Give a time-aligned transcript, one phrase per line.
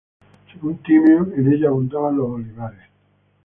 [0.51, 2.81] Según Timeo en ella abundaban los olivares.